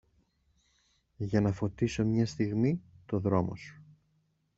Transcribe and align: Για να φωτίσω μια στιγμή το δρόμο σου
Για 1.17 1.41
να 1.41 1.51
φωτίσω 1.51 2.05
μια 2.05 2.25
στιγμή 2.25 2.81
το 3.05 3.19
δρόμο 3.19 3.55
σου 3.55 3.81